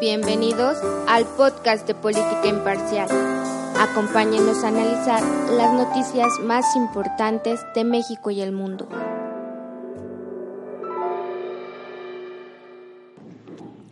Bienvenidos 0.00 0.78
al 1.08 1.26
podcast 1.36 1.84
de 1.88 1.92
Política 1.92 2.46
Imparcial. 2.46 3.08
Acompáñenos 3.76 4.62
a 4.62 4.68
analizar 4.68 5.20
las 5.50 5.72
noticias 5.72 6.28
más 6.44 6.76
importantes 6.76 7.58
de 7.74 7.82
México 7.82 8.30
y 8.30 8.40
el 8.40 8.52
mundo. 8.52 8.88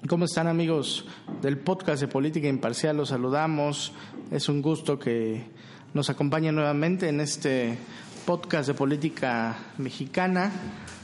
¿Cómo 0.08 0.26
están 0.26 0.46
amigos 0.46 1.06
del 1.42 1.58
podcast 1.58 2.00
de 2.02 2.06
Política 2.06 2.46
Imparcial? 2.46 2.96
Los 2.96 3.08
saludamos. 3.08 3.92
Es 4.30 4.48
un 4.48 4.62
gusto 4.62 5.00
que 5.00 5.44
nos 5.92 6.08
acompañen 6.08 6.54
nuevamente 6.54 7.08
en 7.08 7.20
este 7.20 7.78
podcast 8.24 8.68
de 8.68 8.74
política 8.74 9.56
mexicana, 9.78 10.52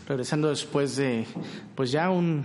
regresando 0.06 0.48
después 0.48 0.94
de 0.94 1.26
pues 1.74 1.90
ya 1.90 2.08
un 2.08 2.44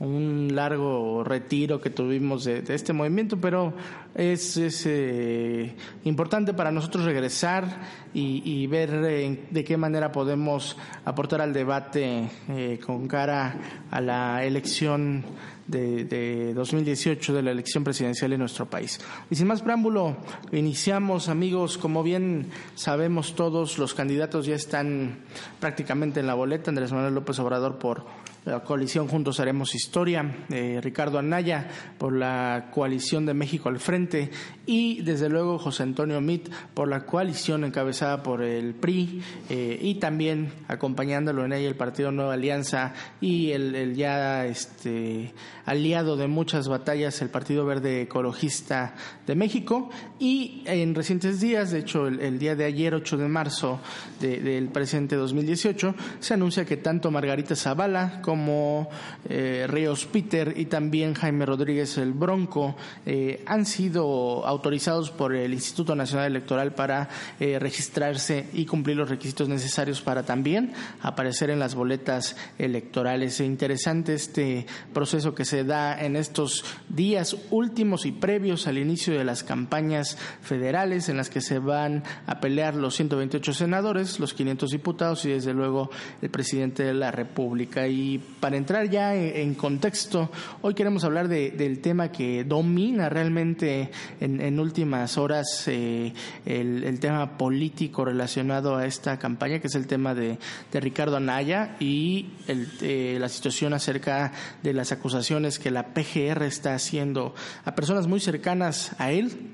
un 0.00 0.54
largo 0.54 1.24
retiro 1.24 1.80
que 1.80 1.90
tuvimos 1.90 2.44
de, 2.44 2.62
este 2.68 2.92
movimiento, 2.92 3.36
pero 3.38 3.74
es, 4.14 4.56
es 4.56 4.84
eh, 4.86 5.74
importante 6.04 6.54
para 6.54 6.70
nosotros 6.70 7.04
regresar 7.04 7.80
y, 8.14 8.66
ver 8.68 8.90
de 8.90 9.64
qué 9.64 9.76
manera 9.76 10.12
podemos 10.12 10.76
aportar 11.04 11.40
al 11.40 11.52
debate 11.52 12.28
eh, 12.48 12.80
con 12.84 13.06
cara 13.06 13.86
a 13.90 14.00
la 14.00 14.44
elección 14.44 15.24
de, 15.66 16.04
de, 16.04 16.54
2018 16.54 17.34
de 17.34 17.42
la 17.42 17.50
elección 17.50 17.84
presidencial 17.84 18.32
en 18.32 18.40
nuestro 18.40 18.66
país. 18.66 19.00
Y 19.30 19.36
sin 19.36 19.46
más 19.46 19.62
preámbulo, 19.62 20.16
iniciamos, 20.52 21.28
amigos, 21.28 21.78
como 21.78 22.02
bien 22.02 22.50
sabemos 22.74 23.34
todos, 23.34 23.78
los 23.78 23.94
candidatos 23.94 24.46
ya 24.46 24.56
están 24.56 25.18
prácticamente 25.60 26.20
en 26.20 26.26
la 26.26 26.34
boleta. 26.34 26.70
Andrés 26.70 26.92
Manuel 26.92 27.14
López 27.14 27.38
Obrador 27.38 27.78
por 27.78 28.04
la 28.44 28.60
coalición 28.60 29.08
Juntos 29.08 29.40
Haremos 29.40 29.74
Historia, 29.74 30.46
eh, 30.50 30.80
Ricardo 30.82 31.18
Anaya 31.18 31.68
por 31.98 32.12
la 32.12 32.68
coalición 32.72 33.26
de 33.26 33.34
México 33.34 33.68
al 33.68 33.78
Frente 33.78 34.30
y 34.66 35.02
desde 35.02 35.28
luego 35.28 35.58
José 35.58 35.82
Antonio 35.82 36.20
Mit 36.20 36.48
por 36.74 36.88
la 36.88 37.04
coalición 37.04 37.64
encabezada 37.64 38.22
por 38.22 38.42
el 38.42 38.74
PRI 38.74 39.22
eh, 39.48 39.78
y 39.80 39.94
también 39.96 40.52
acompañándolo 40.68 41.44
en 41.44 41.52
ella 41.52 41.68
el 41.68 41.76
Partido 41.76 42.12
Nueva 42.12 42.34
Alianza 42.34 42.92
y 43.20 43.52
el, 43.52 43.94
ya 43.94 44.46
este, 44.46 45.32
aliado 45.64 46.16
de 46.16 46.28
muchas 46.28 46.68
batallas, 46.68 47.20
el 47.22 47.30
Partido 47.30 47.64
Verde 47.64 48.02
Ecologista 48.02 48.94
de 49.26 49.34
México. 49.34 49.90
Y 50.18 50.62
en 50.66 50.94
recientes 50.94 51.40
días, 51.40 51.70
de 51.70 51.80
hecho 51.80 52.06
el, 52.06 52.38
día 52.38 52.54
de 52.56 52.64
ayer, 52.64 52.94
8 52.94 53.16
de 53.16 53.28
marzo 53.28 53.80
del 54.20 54.68
presente 54.68 55.16
2018, 55.16 55.94
se 56.20 56.34
anuncia 56.34 56.64
que 56.64 56.76
tanto 56.76 57.10
Margarita 57.10 57.56
Zavala 57.56 58.20
como 58.28 58.90
eh, 59.26 59.64
Ríos 59.66 60.04
Peter 60.04 60.52
y 60.54 60.66
también 60.66 61.14
Jaime 61.14 61.46
Rodríguez 61.46 61.96
el 61.96 62.12
Bronco 62.12 62.76
eh, 63.06 63.42
han 63.46 63.64
sido 63.64 64.44
autorizados 64.44 65.10
por 65.10 65.34
el 65.34 65.54
Instituto 65.54 65.94
Nacional 65.96 66.26
Electoral 66.26 66.74
para 66.74 67.08
eh, 67.40 67.58
registrarse 67.58 68.50
y 68.52 68.66
cumplir 68.66 68.98
los 68.98 69.08
requisitos 69.08 69.48
necesarios 69.48 70.02
para 70.02 70.24
también 70.24 70.74
aparecer 71.00 71.48
en 71.48 71.58
las 71.58 71.74
boletas 71.74 72.36
electorales. 72.58 73.40
Es 73.40 73.46
interesante 73.46 74.12
este 74.12 74.66
proceso 74.92 75.34
que 75.34 75.46
se 75.46 75.64
da 75.64 75.98
en 75.98 76.14
estos 76.14 76.66
días 76.90 77.34
últimos 77.48 78.04
y 78.04 78.12
previos 78.12 78.66
al 78.66 78.76
inicio 78.76 79.16
de 79.16 79.24
las 79.24 79.42
campañas 79.42 80.18
federales 80.42 81.08
en 81.08 81.16
las 81.16 81.30
que 81.30 81.40
se 81.40 81.60
van 81.60 82.04
a 82.26 82.40
pelear 82.40 82.74
los 82.74 82.94
128 82.94 83.54
senadores, 83.54 84.20
los 84.20 84.34
500 84.34 84.70
diputados 84.70 85.24
y 85.24 85.30
desde 85.30 85.54
luego 85.54 85.88
el 86.20 86.28
presidente 86.28 86.84
de 86.84 86.92
la 86.92 87.10
República. 87.10 87.88
Y 87.88 88.17
para 88.40 88.56
entrar 88.56 88.88
ya 88.88 89.14
en, 89.14 89.54
contexto, 89.54 90.30
hoy 90.62 90.74
queremos 90.74 91.04
hablar 91.04 91.28
del 91.28 91.80
tema 91.80 92.12
que 92.12 92.44
domina 92.44 93.08
realmente 93.08 93.90
en, 94.20 94.60
últimas 94.60 95.18
horas 95.18 95.64
eh, 95.66 96.12
el, 96.46 97.00
tema 97.00 97.36
político 97.38 98.04
relacionado 98.04 98.76
a 98.76 98.86
esta 98.86 99.18
campaña, 99.18 99.60
que 99.60 99.66
es 99.66 99.74
el 99.74 99.86
tema 99.86 100.14
de, 100.14 100.38
Ricardo 100.72 101.16
Anaya 101.16 101.76
y 101.80 102.30
eh, 102.46 103.16
la 103.20 103.28
situación 103.28 103.72
acerca 103.74 104.32
de 104.62 104.72
las 104.72 104.92
acusaciones 104.92 105.58
que 105.58 105.70
la 105.70 105.94
PGR 105.94 106.42
está 106.44 106.74
haciendo 106.74 107.34
a 107.64 107.74
personas 107.74 108.06
muy 108.06 108.20
cercanas 108.20 108.94
a 108.98 109.10
él 109.10 109.47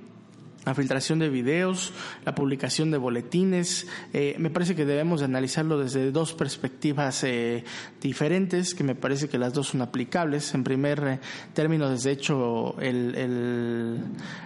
la 0.64 0.74
filtración 0.74 1.18
de 1.18 1.28
videos, 1.28 1.92
la 2.24 2.34
publicación 2.34 2.90
de 2.90 2.98
boletines. 2.98 3.86
Eh, 4.12 4.36
me 4.38 4.50
parece 4.50 4.74
que 4.74 4.84
debemos 4.84 5.22
analizarlo 5.22 5.78
desde 5.78 6.10
dos 6.10 6.32
perspectivas 6.32 7.24
eh, 7.24 7.64
diferentes, 8.00 8.74
que 8.74 8.84
me 8.84 8.94
parece 8.94 9.28
que 9.28 9.38
las 9.38 9.52
dos 9.52 9.68
son 9.68 9.82
aplicables. 9.82 10.54
En 10.54 10.64
primer 10.64 11.04
eh, 11.06 11.18
término, 11.52 11.90
desde 11.90 12.12
hecho, 12.12 12.76
el, 12.80 13.98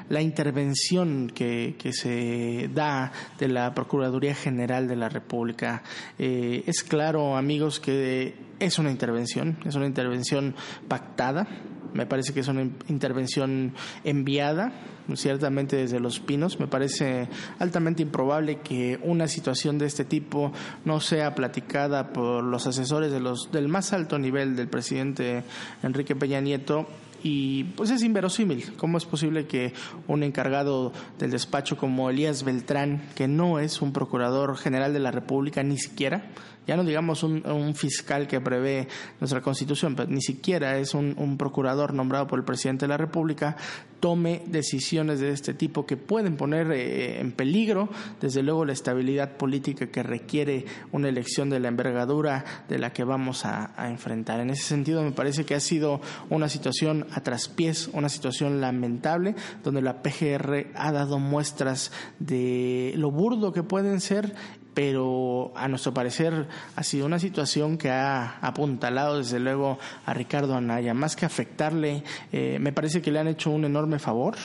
la 0.09 0.21
intervención 0.21 1.31
que, 1.35 1.77
que, 1.79 1.93
se 1.93 2.69
da 2.75 3.13
de 3.39 3.49
la 3.49 3.75
Procuraduría 3.75 4.35
General 4.35 4.89
de 4.89 4.97
la 4.97 5.09
República. 5.09 5.83
es 6.19 6.83
claro, 6.83 7.37
amigos, 7.37 7.81
que 7.81 8.35
es 8.59 8.79
una 8.79 8.91
intervención, 8.91 9.57
es 9.65 9.75
una 9.75 9.87
intervención 9.87 10.55
pactada 10.89 11.47
me 11.95 12.07
parece 12.07 12.33
que 12.33 12.41
es 12.41 12.49
una 12.49 12.63
intervención 12.89 13.73
enviada, 14.05 14.73
ciertamente 15.15 15.77
desde 15.77 16.01
Los 16.01 16.21
Pinos. 16.21 16.61
Me 16.61 16.67
parece 16.67 17.29
altamente 17.59 18.03
improbable 18.03 18.61
que 18.61 18.99
una 19.03 19.29
situación 19.29 19.79
de 19.79 19.87
este 19.87 20.05
tipo 20.05 20.53
no 20.85 21.01
sea 21.01 21.35
platicada 21.35 22.13
por 22.13 22.45
los 22.45 22.67
asesores 22.67 23.11
de 23.11 23.21
los, 23.21 23.51
del 23.53 23.69
más 23.69 23.93
alto 23.93 24.19
nivel 24.19 24.57
del 24.57 24.69
presidente 24.69 25.45
Enrique 25.83 26.15
Peña 26.15 26.41
Nieto 26.41 26.87
y 27.23 27.65
pues 27.65 27.91
es 27.91 28.03
inverosímil. 28.03 28.75
¿Cómo 28.77 28.99
es 28.99 29.05
posible 29.05 29.47
que 29.47 29.73
un 30.07 30.23
encargado 30.23 30.93
del 31.19 31.31
despacho 31.31 31.77
como 31.77 32.11
Elías 32.11 32.45
Beltrán, 32.45 33.03
que 33.15 33.29
no 33.29 33.59
es 33.59 33.83
un 33.83 33.93
procurador 33.93 34.57
general 34.57 34.93
de 34.93 35.01
la 35.01 35.11
República 35.11 35.63
ni 35.63 35.79
siquiera, 35.79 36.31
ya 36.69 36.77
no 36.77 36.85
digamos 36.85 37.23
un, 37.23 37.75
fiscal 37.75 38.29
que 38.29 38.43
prevé 38.43 38.89
nuestra 39.21 39.41
constitución, 39.41 39.97
pero 39.97 40.11
ni 40.11 40.21
siquiera 40.21 40.77
es 40.77 40.93
un, 40.93 41.37
procurador 41.39 41.95
nombrado 41.95 42.27
por 42.27 42.39
el 42.39 42.45
presidente 42.45 42.85
de 42.85 42.91
la 42.91 42.99
República, 42.99 43.57
tome 44.01 44.43
decisiones 44.47 45.21
de 45.21 45.31
este 45.31 45.55
tipo 45.55 45.87
que 45.87 45.97
pueden 45.97 46.37
poner 46.37 46.71
eh, 46.73 47.21
en 47.21 47.33
peligro, 47.33 47.89
desde 48.21 48.43
luego, 48.43 48.65
la 48.65 48.73
estabilidad 48.73 49.37
política 49.37 49.89
que 49.89 50.03
requiere 50.03 50.65
una 50.93 51.09
elección 51.09 51.51
de 51.51 51.61
la 51.61 51.69
envergadura 51.69 52.45
de 52.69 52.79
la 52.79 52.93
que 52.93 53.05
vamos 53.05 53.45
a, 53.45 53.73
a 53.77 53.89
enfrentar. 53.89 54.41
En 54.41 54.51
ese 54.51 54.65
sentido, 54.65 55.03
me 55.03 55.13
parece 55.13 55.45
que 55.45 55.55
ha 55.55 55.61
sido 55.61 56.01
una 56.31 56.49
situación 56.49 57.07
a 57.13 57.23
traspiés, 57.23 57.89
una 57.93 58.09
situación 58.09 58.61
lamentable, 58.61 59.35
donde 59.65 59.83
la 59.83 60.03
PGR 60.03 60.69
ha 60.75 60.93
dado 60.93 61.19
muestras 61.19 61.93
de 62.19 62.93
lo 62.97 63.11
burdo 63.11 63.53
que 63.53 63.63
pueden 63.63 64.01
ser 64.01 64.35
pero 64.79 65.51
a 65.57 65.67
nuestro 65.67 65.93
parecer 65.93 66.47
ha 66.77 66.85
sido 66.85 67.05
una 67.05 67.19
situación 67.19 67.79
que 67.79 67.91
ha 67.91 68.39
apuntalado 68.41 69.19
desde 69.19 69.41
luego 69.41 69.77
a 70.07 70.15
Ricardo 70.15 70.55
Anaya. 70.55 70.95
Más 70.95 71.17
que 71.17 71.27
afectarle, 71.27 72.05
eh, 72.31 72.59
me 72.61 72.73
parece 72.73 73.03
que 73.03 73.11
le 73.11 73.19
han 73.19 73.27
hecho 73.27 73.51
un 73.51 73.65
enorme 73.65 73.99
favor. 73.99 74.37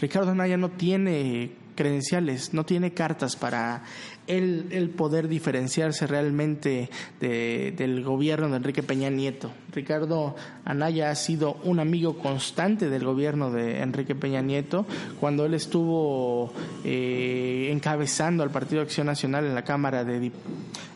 Ricardo 0.00 0.30
Anaya 0.30 0.56
no 0.56 0.68
tiene 0.68 1.56
credenciales, 1.74 2.54
no 2.54 2.64
tiene 2.64 2.92
cartas 2.92 3.34
para 3.34 3.82
el, 4.30 4.90
poder 4.90 5.28
diferenciarse 5.28 6.06
realmente 6.06 6.90
del 7.20 8.02
gobierno 8.04 8.48
de 8.48 8.56
Enrique 8.56 8.82
Peña 8.82 9.10
Nieto. 9.10 9.50
Ricardo 9.72 10.34
Anaya 10.64 11.10
ha 11.10 11.14
sido 11.14 11.56
un 11.64 11.80
amigo 11.80 12.18
constante 12.18 12.90
del 12.90 13.04
gobierno 13.04 13.50
de 13.50 13.80
Enrique 13.80 14.14
Peña 14.14 14.42
Nieto 14.42 14.86
cuando 15.18 15.44
él 15.46 15.54
estuvo 15.54 16.52
eh, 16.84 17.68
encabezando 17.72 18.42
al 18.42 18.50
Partido 18.50 18.82
Acción 18.82 19.06
Nacional 19.06 19.46
en 19.46 19.54
la 19.54 19.64
Cámara 19.64 20.04
de 20.04 20.32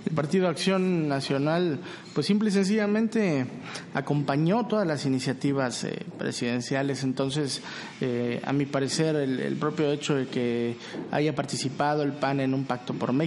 el 0.04 0.12
Partido 0.12 0.48
Acción 0.48 1.08
Nacional 1.08 1.78
pues 2.12 2.26
simple 2.26 2.50
y 2.50 2.52
sencillamente 2.52 3.46
acompañó 3.94 4.66
todas 4.66 4.86
las 4.86 5.06
iniciativas 5.06 5.84
eh, 5.84 6.04
presidenciales 6.19 7.02
entonces 7.04 7.62
eh, 8.02 8.40
a 8.44 8.52
mi 8.52 8.66
parecer 8.66 9.16
el, 9.16 9.40
el 9.40 9.56
propio 9.56 9.90
hecho 9.90 10.14
de 10.14 10.26
que 10.26 10.76
haya 11.10 11.34
participado 11.34 12.02
el 12.02 12.12
PAN 12.12 12.40
en 12.40 12.52
un 12.52 12.64
pacto 12.64 12.92
por 12.92 13.12
México, 13.12 13.24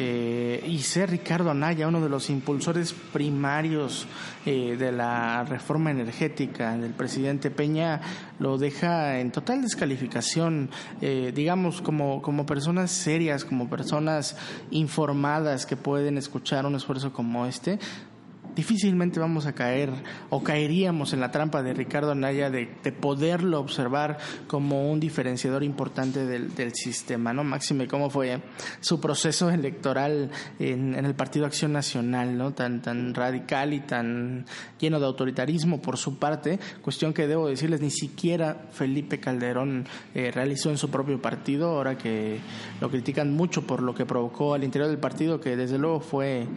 eh, 0.00 0.64
y 0.64 0.78
ser 0.78 1.10
Ricardo 1.10 1.50
Anaya 1.50 1.88
uno 1.88 2.00
de 2.00 2.08
los 2.08 2.30
impulsores 2.30 2.92
primarios 2.92 4.06
eh, 4.46 4.76
de 4.78 4.92
la 4.92 5.42
reforma 5.42 5.90
energética 5.90 6.76
del 6.76 6.92
presidente 6.92 7.50
Peña 7.50 8.00
lo 8.38 8.58
deja 8.58 9.18
en 9.18 9.32
total 9.32 9.62
descalificación, 9.62 10.70
eh, 11.00 11.32
digamos, 11.34 11.82
como, 11.82 12.22
como 12.22 12.46
personas 12.46 12.92
serias, 12.92 13.44
como 13.44 13.68
personas 13.68 14.36
informadas 14.70 15.66
que 15.66 15.76
pueden 15.76 16.16
escuchar 16.16 16.64
un 16.64 16.76
esfuerzo 16.76 17.12
como 17.12 17.46
este, 17.46 17.80
difícilmente 18.58 19.20
vamos 19.20 19.46
a 19.46 19.52
caer 19.52 19.88
o 20.30 20.42
caeríamos 20.42 21.12
en 21.12 21.20
la 21.20 21.30
trampa 21.30 21.62
de 21.62 21.74
Ricardo 21.74 22.10
Anaya 22.10 22.50
de, 22.50 22.66
poderlo 23.00 23.60
observar 23.60 24.18
como 24.48 24.90
un 24.90 24.98
diferenciador 24.98 25.62
importante 25.62 26.26
del, 26.26 26.74
sistema, 26.74 27.32
¿no? 27.32 27.44
Máxime, 27.44 27.86
¿cómo 27.86 28.10
fue 28.10 28.42
su 28.80 29.00
proceso 29.00 29.48
electoral 29.48 30.32
en, 30.58 30.96
el 30.96 31.14
Partido 31.14 31.46
Acción 31.46 31.72
Nacional, 31.72 32.36
¿no? 32.36 32.52
Tan, 32.52 32.82
tan 32.82 33.14
radical 33.14 33.72
y 33.72 33.78
tan 33.78 34.44
lleno 34.80 34.98
de 34.98 35.06
autoritarismo 35.06 35.80
por 35.80 35.96
su 35.96 36.18
parte, 36.18 36.58
cuestión 36.82 37.14
que 37.14 37.28
debo 37.28 37.46
decirles, 37.46 37.80
ni 37.80 37.92
siquiera 37.92 38.66
Felipe 38.72 39.20
Calderón 39.20 39.86
eh, 40.16 40.32
realizó 40.34 40.70
en 40.70 40.78
su 40.78 40.90
propio 40.90 41.22
partido, 41.22 41.76
ahora 41.76 41.96
que 41.96 42.40
lo 42.80 42.90
critican 42.90 43.32
mucho 43.32 43.68
por 43.68 43.82
lo 43.82 43.94
que 43.94 44.04
provocó 44.04 44.54
al 44.54 44.64
interior 44.64 44.90
del 44.90 44.98
partido, 44.98 45.40
que 45.40 45.56
desde 45.56 45.78
luego 45.78 46.00
fue 46.00 46.48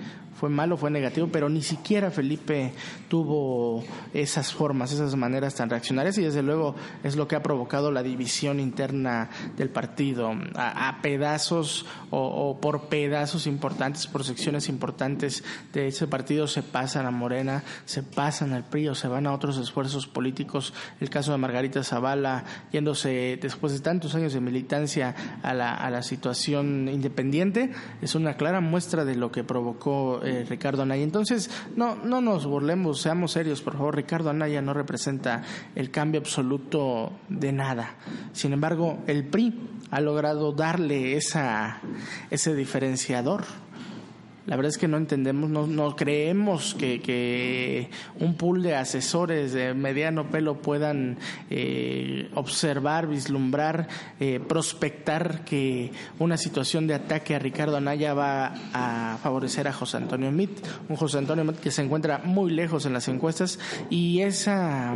fue 0.42 0.50
malo, 0.50 0.76
fue 0.76 0.90
negativo, 0.90 1.30
pero 1.32 1.50
ni 1.50 1.62
siquiera 1.62 1.91
Felipe 1.92 2.74
tuvo 3.10 3.84
esas 4.14 4.54
formas, 4.54 4.94
esas 4.94 5.16
maneras 5.16 5.56
tan 5.56 5.70
reaccionarias 5.70 6.18
y 6.18 6.24
desde 6.24 6.42
luego 6.42 6.74
es 7.04 7.18
lo 7.18 7.28
que 7.28 7.36
ha 7.36 7.44
provocado 7.44 7.92
la 7.92 8.02
división 8.02 8.62
interna 8.62 9.30
del 9.58 9.70
partido 9.70 10.32
a, 10.56 11.00
pedazos 11.02 11.86
o, 12.10 12.58
por 12.62 12.84
pedazos 12.88 13.46
importantes, 13.46 14.08
por 14.08 14.24
secciones 14.24 14.70
importantes 14.70 15.44
de 15.74 15.88
ese 15.88 16.08
partido 16.08 16.48
se 16.48 16.64
pasan 16.64 17.06
a 17.06 17.12
Morena, 17.12 17.64
se 17.86 18.04
pasan 18.04 18.54
al 18.54 18.64
PRI 18.64 18.88
o 18.88 18.96
se 18.96 19.10
van 19.10 19.28
a 19.28 19.34
otros 19.34 19.58
esfuerzos 19.58 20.08
políticos. 20.08 20.74
El 21.02 21.10
caso 21.10 21.34
de 21.34 21.40
Margarita 21.40 21.84
Zavala 21.84 22.46
yéndose 22.72 23.38
después 23.42 23.74
de 23.74 23.82
tantos 23.82 24.16
años 24.16 24.32
de 24.32 24.40
militancia 24.40 25.14
a 25.44 25.54
la, 25.54 25.74
a 25.74 25.90
la 25.90 26.04
situación 26.04 26.88
independiente 26.88 27.72
es 28.02 28.16
una 28.16 28.36
clara 28.36 28.62
muestra 28.62 29.04
de 29.04 29.16
lo 29.16 29.32
que 29.32 29.44
provocó 29.44 30.22
eh, 30.24 30.46
Ricardo 30.48 30.84
Anaya. 30.84 31.04
Entonces, 31.04 31.50
no, 31.82 31.96
no 31.96 32.22
nos 32.22 32.46
burlemos, 32.46 33.02
seamos 33.02 33.32
serios, 33.32 33.64
por 33.64 33.74
favor. 33.74 33.96
Ricardo 33.96 34.30
Anaya 34.30 34.62
no 34.62 34.72
representa 34.72 35.42
el 35.74 35.90
cambio 35.90 36.22
absoluto 36.22 37.12
de 37.28 37.52
nada. 37.52 37.96
Sin 38.34 38.54
embargo, 38.54 39.00
el 39.08 39.26
PRI 39.26 39.60
ha 39.90 40.00
logrado 40.00 40.52
darle 40.52 41.18
esa, 41.18 41.82
ese 42.30 42.54
diferenciador 42.54 43.46
la 44.48 44.56
verdad 44.56 44.72
es 44.72 44.80
que 44.80 44.88
no 44.88 44.98
entendemos, 44.98 45.52
no, 45.52 45.68
no 45.68 45.96
creemos 45.96 46.74
que, 46.74 47.90
un 48.20 48.36
pool 48.36 48.64
de 48.64 48.76
asesores 48.76 49.54
de 49.54 49.74
mediano 49.76 50.32
pelo 50.32 50.62
puedan 50.62 51.18
eh, 51.50 52.30
observar, 52.34 53.08
vislumbrar, 53.08 53.88
eh, 54.20 54.40
prospectar 54.40 55.46
que 55.46 55.92
una 56.18 56.38
situación 56.38 56.88
de 56.88 56.96
ataque 56.96 57.36
a 57.36 57.40
Ricardo 57.40 57.78
Anaya 57.78 58.16
va 58.16 58.54
a 58.74 59.18
favorecer 59.22 59.68
a 59.68 59.74
José 59.74 59.98
Antonio 59.98 60.32
Mit, 60.32 60.52
un 60.90 60.96
José 60.96 61.20
Antonio 61.20 61.44
Mit 61.44 61.60
que 61.60 61.70
se 61.70 61.84
encuentra 61.84 62.20
muy 62.24 62.52
lejos 62.52 62.88
en 62.88 62.94
las 62.94 63.08
encuestas 63.08 63.60
y 63.92 64.22
esa, 64.22 64.96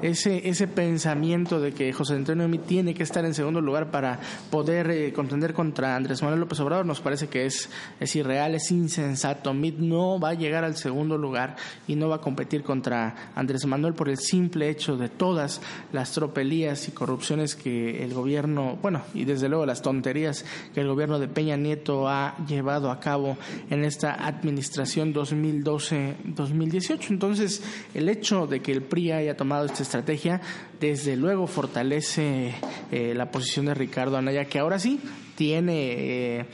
ese, 0.00 0.48
ese 0.48 0.66
pensamiento 0.66 1.60
de 1.60 1.72
que 1.72 1.92
José 1.92 2.14
Antonio 2.14 2.48
Mit 2.48 2.64
tiene 2.64 2.94
que 2.94 3.02
estar 3.02 3.24
en 3.26 3.34
segundo 3.34 3.60
lugar 3.60 3.90
para 3.90 4.18
poder 4.50 4.90
eh, 4.90 5.12
contender 5.12 5.52
contra 5.52 5.94
Andrés 5.94 6.22
Manuel 6.22 6.40
López 6.40 6.58
Obrador 6.60 6.86
nos 6.86 7.00
parece 7.00 7.28
que 7.28 7.44
es, 7.44 7.68
es 8.00 8.16
irreal, 8.16 8.54
es 8.54 8.70
insensato. 8.88 9.52
Mid 9.52 9.74
no 9.74 10.18
va 10.18 10.30
a 10.30 10.34
llegar 10.34 10.64
al 10.64 10.76
segundo 10.76 11.18
lugar 11.18 11.56
y 11.86 11.94
no 11.94 12.08
va 12.08 12.16
a 12.16 12.20
competir 12.20 12.62
contra 12.62 13.32
Andrés 13.34 13.66
Manuel 13.66 13.94
por 13.94 14.08
el 14.08 14.16
simple 14.18 14.70
hecho 14.70 14.96
de 14.96 15.08
todas 15.08 15.60
las 15.92 16.12
tropelías 16.12 16.88
y 16.88 16.92
corrupciones 16.92 17.54
que 17.54 18.02
el 18.02 18.14
gobierno, 18.14 18.78
bueno, 18.80 19.02
y 19.14 19.24
desde 19.24 19.48
luego 19.48 19.66
las 19.66 19.82
tonterías 19.82 20.44
que 20.74 20.80
el 20.80 20.88
gobierno 20.88 21.18
de 21.18 21.28
Peña 21.28 21.56
Nieto 21.56 22.08
ha 22.08 22.36
llevado 22.46 22.90
a 22.90 22.98
cabo 22.98 23.36
en 23.68 23.84
esta 23.84 24.14
administración 24.14 25.12
2012-2018. 25.12 27.10
Entonces, 27.10 27.62
el 27.94 28.08
hecho 28.08 28.46
de 28.46 28.60
que 28.60 28.72
el 28.72 28.82
PRI 28.82 29.12
haya 29.12 29.36
tomado 29.36 29.66
esta 29.66 29.82
estrategia, 29.82 30.40
desde 30.80 31.16
luego 31.16 31.46
fortalece 31.46 32.54
eh, 32.90 33.12
la 33.14 33.30
posición 33.30 33.66
de 33.66 33.74
Ricardo 33.74 34.16
Anaya, 34.16 34.46
que 34.46 34.58
ahora 34.58 34.78
sí 34.78 35.00
tiene 35.38 35.92
eh, 36.40 36.46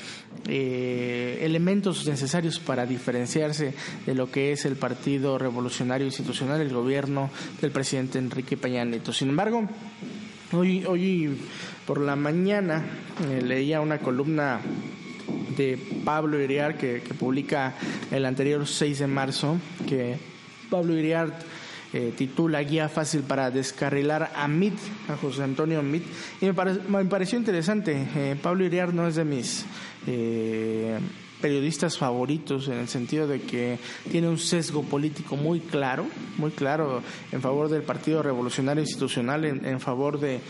eh, 0.46 1.38
elementos 1.40 2.06
necesarios 2.06 2.60
para 2.60 2.84
diferenciarse 2.84 3.72
de 4.04 4.14
lo 4.14 4.30
que 4.30 4.52
es 4.52 4.66
el 4.66 4.76
Partido 4.76 5.38
Revolucionario 5.38 6.06
Institucional, 6.06 6.60
el 6.60 6.70
gobierno 6.70 7.30
del 7.62 7.70
presidente 7.70 8.18
Enrique 8.18 8.58
Peña 8.58 8.84
Nieto. 8.84 9.10
Sin 9.10 9.30
embargo, 9.30 9.66
hoy, 10.52 10.84
hoy 10.84 11.34
por 11.86 11.98
la 11.98 12.14
mañana 12.14 12.84
eh, 13.26 13.40
leía 13.40 13.80
una 13.80 14.00
columna 14.00 14.60
de 15.56 15.78
Pablo 16.04 16.38
Iriar 16.38 16.76
que, 16.76 17.00
que 17.00 17.14
publica 17.14 17.76
el 18.10 18.26
anterior 18.26 18.66
6 18.66 18.98
de 18.98 19.06
marzo, 19.06 19.56
que 19.88 20.18
Pablo 20.68 20.94
Iriar 20.94 21.32
eh, 21.94 22.12
titula 22.16 22.60
Guía 22.60 22.88
fácil 22.88 23.22
para 23.22 23.52
descarrilar 23.52 24.32
a 24.34 24.48
MIT, 24.48 24.74
a 25.08 25.16
José 25.16 25.44
Antonio 25.44 25.80
MIT, 25.80 26.04
y 26.40 26.46
me, 26.46 27.04
pareció 27.04 27.38
interesante. 27.38 28.08
Eh, 28.16 28.36
Pablo 28.42 28.64
Iriar 28.64 28.92
no 28.92 29.06
es 29.06 29.14
de 29.14 29.24
mis 29.24 29.64
eh, 30.08 30.98
periodistas 31.40 31.96
favoritos 31.96 32.66
en 32.66 32.78
el 32.78 32.88
sentido 32.88 33.28
de 33.28 33.42
que 33.42 33.78
tiene 34.10 34.28
un 34.28 34.38
sesgo 34.38 34.82
político 34.82 35.36
muy 35.36 35.60
claro, 35.60 36.04
muy 36.36 36.50
claro 36.50 37.00
en 37.30 37.40
favor 37.40 37.68
del 37.68 37.82
Partido 37.82 38.24
Revolucionario 38.24 38.82
Institucional, 38.82 39.44
en 39.44 39.78
favor 39.78 40.18
de 40.18 40.40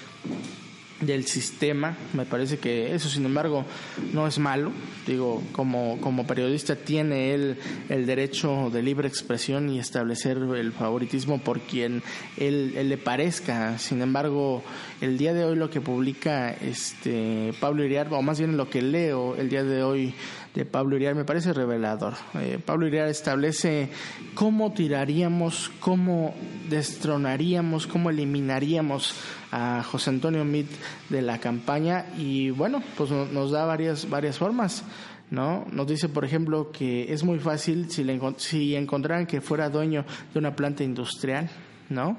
del 1.07 1.27
sistema. 1.27 1.97
Me 2.13 2.25
parece 2.25 2.59
que 2.59 2.95
eso, 2.95 3.09
sin 3.09 3.25
embargo, 3.25 3.65
no 4.13 4.27
es 4.27 4.39
malo. 4.39 4.73
Digo, 5.07 5.43
como, 5.53 6.01
como 6.01 6.27
periodista 6.27 6.77
tiene 6.77 7.35
él 7.35 7.57
el 7.89 8.07
derecho 8.07 8.71
de 8.71 8.83
libre 8.83 9.09
expresión 9.09 9.69
y 9.71 9.79
establecer 9.79 10.39
el 10.39 10.73
favoritismo 10.73 11.39
por 11.39 11.61
quien 11.61 12.03
él, 12.37 12.89
le 12.89 12.99
parezca. 12.99 13.79
Sin 13.79 14.03
embargo, 14.03 14.63
el 15.01 15.19
día 15.19 15.35
de 15.35 15.45
hoy 15.45 15.57
lo 15.57 15.71
que 15.71 15.81
publica 15.81 16.51
este 16.53 17.53
Pablo 17.61 17.85
Iriar, 17.85 18.09
o 18.13 18.23
más 18.23 18.39
bien 18.39 18.57
lo 18.57 18.71
que 18.71 18.83
leo 18.83 19.37
el 19.37 19.49
día 19.49 19.65
de 19.65 19.83
hoy 19.83 20.15
de 20.55 20.65
Pablo 20.65 20.97
Iriar 20.97 21.15
me 21.15 21.25
parece 21.25 21.53
revelador. 21.53 22.15
Eh, 22.35 22.61
Pablo 22.65 22.87
Iriar 22.87 23.09
establece 23.09 23.91
cómo 24.35 24.73
tiraríamos, 24.73 25.71
cómo 25.81 26.35
destronaríamos, 26.71 27.87
cómo 27.87 28.11
eliminaríamos 28.11 29.15
a 29.51 29.83
José 29.83 30.11
Antonio 30.11 30.45
Mit 30.45 30.69
de 31.11 31.23
la 31.23 31.39
campaña 31.39 32.07
y 32.17 32.51
bueno, 32.51 32.83
pues 32.97 33.11
nos 33.11 33.51
da 33.51 33.65
varias, 33.67 34.09
varias 34.09 34.39
formas. 34.39 34.85
¿no? 35.31 35.67
Nos 35.73 35.87
dice, 35.89 36.09
por 36.09 36.25
ejemplo, 36.25 36.71
que 36.71 37.13
es 37.13 37.25
muy 37.25 37.41
fácil 37.41 37.91
si, 37.91 38.05
le, 38.05 38.21
si 38.37 38.77
encontraran 38.77 39.27
que 39.27 39.41
fuera 39.41 39.69
dueño 39.69 40.05
de 40.33 40.39
una 40.39 40.55
planta 40.55 40.85
industrial, 40.85 41.51
¿no? 41.89 42.17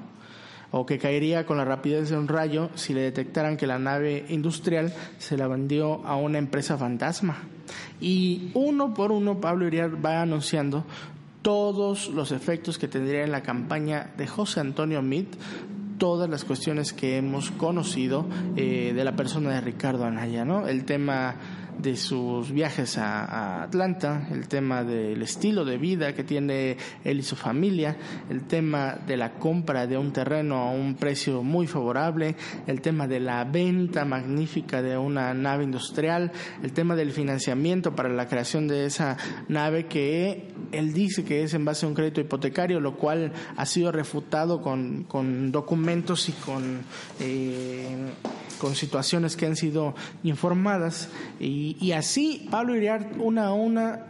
O 0.70 0.84
que 0.84 0.98
caería 0.98 1.46
con 1.46 1.56
la 1.56 1.64
rapidez 1.64 2.10
de 2.10 2.18
un 2.18 2.28
rayo 2.28 2.70
si 2.74 2.92
le 2.92 3.02
detectaran 3.02 3.56
que 3.56 3.66
la 3.66 3.78
nave 3.78 4.26
industrial 4.28 4.92
se 5.18 5.36
la 5.36 5.48
vendió 5.48 6.04
a 6.04 6.16
una 6.16 6.38
empresa 6.38 6.76
fantasma. 6.76 7.38
Y 8.00 8.50
uno 8.54 8.94
por 8.94 9.12
uno 9.12 9.40
Pablo 9.40 9.66
Iriar 9.66 10.04
va 10.04 10.22
anunciando 10.22 10.84
todos 11.42 12.08
los 12.08 12.32
efectos 12.32 12.78
que 12.78 12.88
tendría 12.88 13.22
en 13.22 13.32
la 13.32 13.42
campaña 13.42 14.10
de 14.16 14.26
José 14.26 14.60
Antonio 14.60 15.02
Meade 15.02 15.38
todas 15.98 16.28
las 16.28 16.44
cuestiones 16.44 16.92
que 16.92 17.16
hemos 17.16 17.50
conocido 17.52 18.26
eh, 18.56 18.92
de 18.94 19.04
la 19.04 19.16
persona 19.16 19.50
de 19.50 19.60
Ricardo 19.60 20.04
Anaya, 20.04 20.44
¿no? 20.44 20.68
El 20.68 20.84
tema 20.84 21.36
de 21.78 21.96
sus 21.96 22.50
viajes 22.50 22.98
a, 22.98 23.62
Atlanta, 23.62 24.28
el 24.30 24.48
tema 24.48 24.84
del 24.84 25.22
estilo 25.22 25.64
de 25.64 25.78
vida 25.78 26.14
que 26.14 26.24
tiene 26.24 26.76
él 27.04 27.20
y 27.20 27.22
su 27.22 27.36
familia, 27.36 27.96
el 28.30 28.44
tema 28.46 28.96
de 29.06 29.16
la 29.16 29.34
compra 29.34 29.86
de 29.86 29.98
un 29.98 30.12
terreno 30.12 30.56
a 30.56 30.70
un 30.70 30.94
precio 30.94 31.42
muy 31.42 31.66
favorable, 31.66 32.36
el 32.66 32.80
tema 32.80 33.06
de 33.06 33.20
la 33.20 33.44
venta 33.44 34.04
magnífica 34.04 34.82
de 34.82 34.96
una 34.96 35.34
nave 35.34 35.64
industrial, 35.64 36.32
el 36.62 36.72
tema 36.72 36.96
del 36.96 37.12
financiamiento 37.12 37.94
para 37.94 38.08
la 38.08 38.26
creación 38.26 38.68
de 38.68 38.86
esa 38.86 39.16
nave 39.48 39.86
que 39.86 40.48
él 40.72 40.92
dice 40.92 41.24
que 41.24 41.42
es 41.42 41.54
en 41.54 41.64
base 41.64 41.86
a 41.86 41.88
un 41.88 41.94
crédito 41.94 42.20
hipotecario, 42.20 42.80
lo 42.80 42.96
cual 42.96 43.32
ha 43.56 43.66
sido 43.66 43.92
refutado 43.92 44.60
con, 44.60 45.04
con 45.04 45.52
documentos 45.52 46.28
y 46.28 46.32
con... 46.32 46.80
Eh, 47.20 48.12
con 48.58 48.74
situaciones 48.74 49.36
que 49.36 49.46
han 49.46 49.56
sido 49.56 49.94
informadas 50.22 51.08
y, 51.40 51.92
así 51.92 52.46
Pablo 52.50 52.76
Iriart 52.76 53.16
una 53.18 53.46
a 53.46 53.52
una 53.52 54.06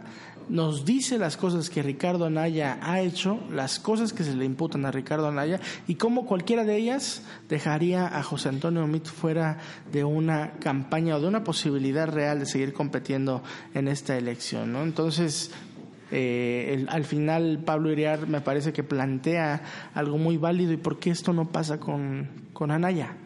nos 0.49 0.85
dice 0.85 1.17
las 1.17 1.35
cosas 1.35 1.69
que 1.69 1.83
Ricardo 1.83 2.25
Anaya 2.25 2.79
ha 2.81 3.01
hecho, 3.01 3.39
las 3.51 3.79
cosas 3.79 4.13
que 4.13 4.23
se 4.23 4.33
le 4.33 4.45
imputan 4.45 4.85
a 4.85 4.91
Ricardo 4.91 5.27
Anaya 5.27 5.59
y 5.87 5.95
cómo 5.95 6.25
cualquiera 6.25 6.63
de 6.63 6.77
ellas 6.77 7.21
dejaría 7.49 8.07
a 8.07 8.23
José 8.23 8.49
Antonio 8.49 8.87
Mit 8.87 9.05
fuera 9.05 9.57
de 9.91 10.05
una 10.05 10.51
campaña 10.59 11.17
o 11.17 11.19
de 11.19 11.27
una 11.27 11.43
posibilidad 11.43 12.07
real 12.07 12.39
de 12.39 12.45
seguir 12.45 12.73
compitiendo 12.73 13.43
en 13.73 13.89
esta 13.89 14.17
elección. 14.17 14.71
¿no? 14.71 14.83
Entonces, 14.83 15.51
eh, 16.11 16.85
al 16.87 17.03
final 17.03 17.59
Pablo 17.65 17.91
Iriar 17.91 18.27
me 18.27 18.39
parece 18.39 18.71
que 18.71 18.83
plantea 18.83 19.61
algo 19.93 20.17
muy 20.17 20.37
válido 20.37 20.71
y 20.71 20.77
por 20.77 20.99
qué 20.99 21.09
esto 21.09 21.33
no 21.33 21.49
pasa 21.49 21.79
con, 21.79 22.29
con 22.53 22.71
Anaya. 22.71 23.17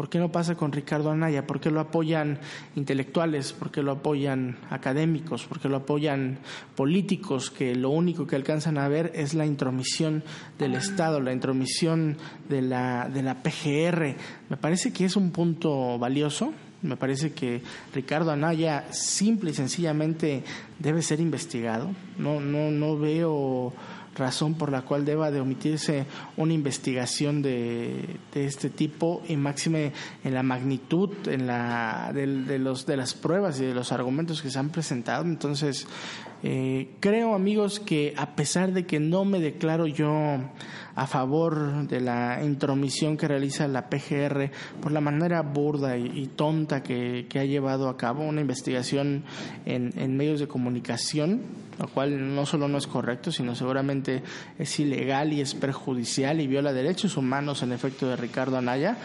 ¿Por 0.00 0.08
qué 0.08 0.18
no 0.18 0.32
pasa 0.32 0.54
con 0.54 0.72
Ricardo 0.72 1.10
Anaya? 1.10 1.46
¿Por 1.46 1.60
qué 1.60 1.70
lo 1.70 1.78
apoyan 1.78 2.38
intelectuales? 2.74 3.52
¿Por 3.52 3.70
qué 3.70 3.82
lo 3.82 3.92
apoyan 3.92 4.56
académicos? 4.70 5.44
¿Por 5.44 5.60
qué 5.60 5.68
lo 5.68 5.76
apoyan 5.76 6.38
políticos 6.74 7.50
que 7.50 7.74
lo 7.74 7.90
único 7.90 8.26
que 8.26 8.34
alcanzan 8.34 8.78
a 8.78 8.88
ver 8.88 9.12
es 9.14 9.34
la 9.34 9.44
intromisión 9.44 10.24
del 10.58 10.74
Estado, 10.74 11.20
la 11.20 11.34
intromisión 11.34 12.16
de 12.48 12.62
la, 12.62 13.10
de 13.12 13.22
la 13.22 13.42
PGR? 13.42 14.16
Me 14.48 14.56
parece 14.56 14.90
que 14.90 15.04
es 15.04 15.16
un 15.16 15.32
punto 15.32 15.98
valioso. 15.98 16.50
Me 16.80 16.96
parece 16.96 17.32
que 17.34 17.60
Ricardo 17.92 18.30
Anaya 18.30 18.90
simple 18.92 19.50
y 19.50 19.54
sencillamente 19.54 20.42
debe 20.78 21.02
ser 21.02 21.20
investigado. 21.20 21.90
No, 22.16 22.40
no, 22.40 22.70
no 22.70 22.96
veo 22.98 23.74
razón 24.16 24.54
por 24.54 24.70
la 24.70 24.82
cual 24.82 25.04
deba 25.04 25.30
de 25.30 25.40
omitirse 25.40 26.06
una 26.36 26.52
investigación 26.52 27.42
de, 27.42 28.16
de 28.34 28.44
este 28.44 28.70
tipo 28.70 29.22
y 29.28 29.36
máxime 29.36 29.92
en 30.24 30.34
la 30.34 30.42
magnitud 30.42 31.10
en 31.26 31.46
la, 31.46 32.10
de, 32.14 32.58
los, 32.58 32.86
de 32.86 32.96
las 32.96 33.14
pruebas 33.14 33.60
y 33.60 33.66
de 33.66 33.74
los 33.74 33.92
argumentos 33.92 34.42
que 34.42 34.50
se 34.50 34.58
han 34.58 34.70
presentado. 34.70 35.24
Entonces, 35.24 35.86
eh, 36.42 36.88
creo, 37.00 37.34
amigos, 37.34 37.80
que 37.80 38.14
a 38.16 38.34
pesar 38.34 38.72
de 38.72 38.86
que 38.86 38.98
no 38.98 39.24
me 39.24 39.40
declaro 39.40 39.86
yo 39.86 40.10
a 40.94 41.06
favor 41.06 41.86
de 41.86 42.00
la 42.00 42.42
intromisión 42.42 43.16
que 43.16 43.28
realiza 43.28 43.68
la 43.68 43.88
PGR 43.88 44.50
por 44.80 44.92
la 44.92 45.00
manera 45.00 45.42
burda 45.42 45.96
y, 45.96 46.26
tonta 46.34 46.82
que, 46.82 47.26
ha 47.34 47.44
llevado 47.44 47.88
a 47.88 47.96
cabo 47.96 48.24
una 48.24 48.40
investigación 48.40 49.24
en, 49.66 49.92
en 49.96 50.16
medios 50.16 50.40
de 50.40 50.48
comunicación, 50.48 51.42
lo 51.78 51.88
cual 51.88 52.34
no 52.34 52.46
solo 52.46 52.68
no 52.68 52.78
es 52.78 52.86
correcto, 52.86 53.32
sino 53.32 53.54
seguramente 53.54 54.22
es 54.58 54.80
ilegal 54.80 55.32
y 55.32 55.40
es 55.40 55.54
perjudicial 55.54 56.40
y 56.40 56.46
viola 56.46 56.72
derechos 56.72 57.16
humanos 57.16 57.62
en 57.62 57.72
efecto 57.72 58.08
de 58.08 58.16
Ricardo 58.16 58.56
Anaya. 58.56 58.96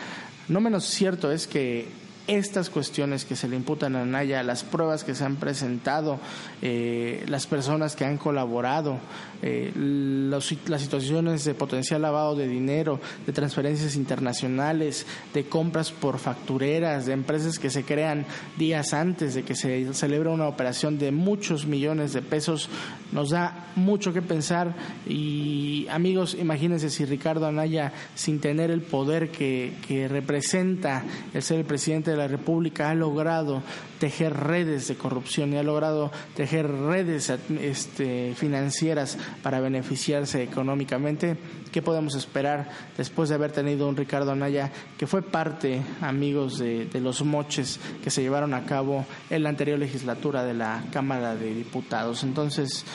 No 0.48 0.62
menos 0.62 0.86
cierto 0.86 1.32
es 1.32 1.48
que 1.48 1.88
estas 2.28 2.70
cuestiones 2.70 3.26
que 3.26 3.36
se 3.36 3.48
le 3.48 3.56
imputan 3.56 3.96
a 3.96 4.06
Naya, 4.06 4.44
las 4.44 4.64
pruebas 4.64 5.04
que 5.04 5.16
se 5.16 5.24
han 5.24 5.36
presentado, 5.36 6.20
eh, 6.62 7.24
las 7.28 7.46
personas 7.48 7.96
que 7.96 8.06
han 8.06 8.18
colaborado, 8.18 9.00
eh, 9.42 9.72
las 9.76 10.82
situaciones 10.82 11.46
de 11.46 11.54
potencial 11.54 12.02
lavado 12.02 12.36
de 12.36 12.48
dinero, 12.48 13.00
de 13.26 13.34
transferencias 13.34 13.96
internacionales, 13.96 15.06
de 15.34 15.46
compras 15.46 15.92
por 15.92 16.18
factureras, 16.18 17.06
de 17.06 17.14
empresas 17.14 17.60
que 17.60 17.70
se 17.70 17.84
crean 17.84 18.26
días 18.58 18.94
antes 18.94 19.36
de 19.36 19.44
que 19.44 19.56
se 19.56 19.94
celebre 19.94 20.30
una 20.30 20.48
operación 20.48 20.98
de 20.98 21.12
muchos 21.12 21.66
millones 21.66 22.14
de 22.14 22.22
pesos, 22.22 22.70
nos 23.12 23.30
da 23.30 23.68
mucho 23.76 24.14
que 24.14 24.22
pensar. 24.22 24.74
Y 25.08 25.88
amigos, 25.90 26.36
imagínense 26.40 26.90
si 26.90 27.06
Ricardo 27.06 27.46
Anaya, 27.46 27.94
sin 28.16 28.40
tener 28.40 28.72
el 28.72 28.82
poder 28.82 29.30
que, 29.30 29.74
que 29.88 30.08
representa 30.08 31.04
el 31.34 31.44
ser 31.44 31.60
el 31.60 31.66
presidente 31.66 32.15
la 32.18 32.28
República, 32.28 32.90
ha 32.90 32.96
logrado 32.96 33.62
tejer 34.00 34.34
redes 34.34 34.88
de 34.88 34.96
corrupción 34.96 35.54
y 35.54 35.58
ha 35.58 35.64
logrado 35.64 36.12
tejer 36.36 36.70
redes 36.70 37.32
este, 37.62 38.34
financieras 38.36 39.18
para 39.42 39.60
beneficiarse 39.60 40.44
económicamente. 40.44 41.38
¿Qué 41.72 41.82
podemos 41.82 42.16
esperar 42.16 42.70
después 42.98 43.30
de 43.30 43.36
haber 43.36 43.52
tenido 43.52 43.88
un 43.88 43.98
Ricardo 43.98 44.32
Anaya 44.32 44.72
que 44.98 45.08
fue 45.08 45.22
parte, 45.22 45.82
amigos, 46.02 46.58
de, 46.58 46.86
de 46.86 47.02
los 47.02 47.24
moches 47.24 47.80
que 48.04 48.10
se 48.10 48.22
llevaron 48.22 48.54
a 48.54 48.66
cabo 48.66 49.06
en 49.30 49.44
la 49.44 49.50
anterior 49.50 49.80
legislatura 49.80 50.44
de 50.44 50.54
la 50.54 50.84
Cámara 50.92 51.36
de 51.36 51.54
Diputados? 51.54 52.24
Entonces, 52.24 52.86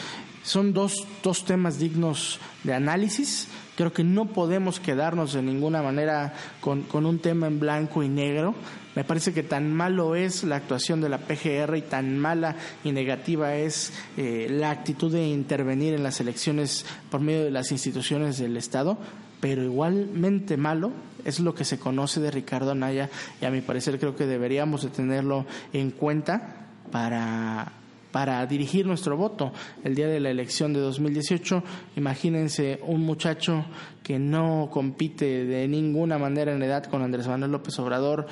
son 0.43 0.73
dos, 0.73 1.07
dos 1.23 1.45
temas 1.45 1.79
dignos 1.79 2.39
de 2.65 2.75
análisis. 2.75 3.49
Creo 3.80 3.94
que 3.94 4.04
no 4.04 4.26
podemos 4.26 4.78
quedarnos 4.78 5.32
de 5.32 5.40
ninguna 5.40 5.80
manera 5.80 6.34
con, 6.60 6.84
un 6.92 7.18
tema 7.18 7.46
en 7.46 7.58
blanco 7.58 8.02
y 8.02 8.10
negro. 8.10 8.54
Me 8.94 9.04
parece 9.04 9.32
que 9.32 9.42
tan 9.42 9.72
malo 9.72 10.16
es 10.16 10.44
la 10.44 10.56
actuación 10.56 11.00
de 11.00 11.08
la 11.08 11.16
PGR 11.16 11.78
y 11.78 11.80
tan 11.80 12.18
mala 12.18 12.56
y 12.84 12.92
negativa 12.92 13.54
es 13.54 13.94
eh, 14.18 14.49
la 14.50 14.70
actitud 14.70 15.10
de 15.10 15.26
intervenir 15.26 15.94
en 15.94 16.02
las 16.02 16.20
elecciones 16.20 16.84
por 17.10 17.22
medio 17.22 17.42
de 17.42 17.50
las 17.50 17.72
instituciones 17.72 18.37
del 18.37 18.58
Estado, 18.58 18.99
pero 19.40 19.64
igualmente 19.64 20.58
malo 20.58 20.92
es 21.25 21.40
lo 21.40 21.54
que 21.54 21.64
se 21.64 21.78
conoce 21.78 22.20
de 22.20 22.30
Ricardo 22.30 22.72
Anaya 22.72 23.08
y 23.40 23.46
a 23.46 23.50
mi 23.50 23.62
parecer 23.62 23.99
creo 23.99 24.14
que 24.14 24.26
deberíamos 24.26 24.82
de 24.82 24.90
tenerlo 24.90 25.46
en 25.72 25.90
cuenta 25.90 26.66
para 26.92 27.79
para 28.12 28.45
dirigir 28.47 28.87
nuestro 28.87 29.17
voto 29.17 29.52
el 29.85 29.95
día 29.95 30.09
de 30.09 30.21
la 30.21 30.31
elección 30.31 30.73
de 30.73 30.81
2018. 30.81 31.62
Imagínense 31.97 32.81
un 32.83 33.02
muchacho 33.02 33.64
que 34.02 34.19
no 34.19 34.69
compite 34.73 35.45
de 35.45 35.69
ninguna 35.69 36.19
manera 36.19 36.52
en 36.52 36.62
edad 36.62 36.85
con 36.85 37.02
Andrés 37.02 37.29
Manuel 37.29 37.52
López 37.52 37.79
Obrador, 37.79 38.26